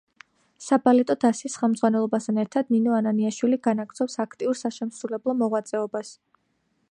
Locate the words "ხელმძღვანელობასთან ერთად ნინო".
1.63-2.97